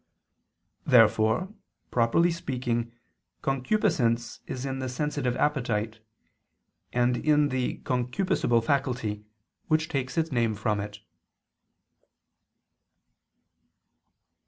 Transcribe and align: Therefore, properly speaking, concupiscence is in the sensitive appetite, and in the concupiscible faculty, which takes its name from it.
Therefore, 0.83 1.53
properly 1.91 2.31
speaking, 2.31 2.91
concupiscence 3.43 4.39
is 4.47 4.65
in 4.65 4.79
the 4.79 4.89
sensitive 4.89 5.35
appetite, 5.37 5.99
and 6.91 7.17
in 7.17 7.49
the 7.49 7.77
concupiscible 7.83 8.63
faculty, 8.65 9.25
which 9.67 9.89
takes 9.89 10.17
its 10.17 10.31
name 10.31 10.55
from 10.55 10.79
it. 10.79 11.01